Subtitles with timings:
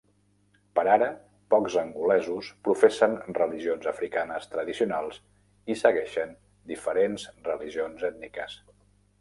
[0.77, 1.09] Per ara
[1.53, 5.21] pocs angolesos professen religions africanes tradicionals
[5.75, 6.35] i segueixen
[6.73, 8.59] diferents religions ètniques.